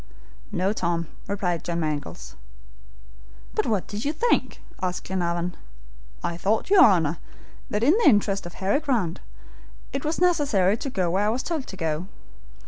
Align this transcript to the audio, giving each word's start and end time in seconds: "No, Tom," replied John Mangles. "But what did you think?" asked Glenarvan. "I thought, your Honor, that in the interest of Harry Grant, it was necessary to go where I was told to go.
"No, 0.51 0.73
Tom," 0.73 1.09
replied 1.27 1.63
John 1.63 1.79
Mangles. 1.81 2.35
"But 3.53 3.67
what 3.67 3.85
did 3.85 4.03
you 4.03 4.11
think?" 4.11 4.59
asked 4.81 5.03
Glenarvan. 5.07 5.55
"I 6.23 6.37
thought, 6.37 6.71
your 6.71 6.83
Honor, 6.83 7.19
that 7.69 7.83
in 7.83 7.95
the 7.99 8.09
interest 8.09 8.47
of 8.47 8.55
Harry 8.55 8.79
Grant, 8.79 9.19
it 9.93 10.03
was 10.03 10.19
necessary 10.19 10.75
to 10.75 10.89
go 10.89 11.11
where 11.11 11.27
I 11.27 11.29
was 11.29 11.43
told 11.43 11.67
to 11.67 11.77
go. 11.77 12.07